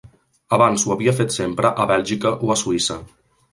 [0.55, 3.01] Abans ho havia fet sempre a Bèlgica o a Suïssa.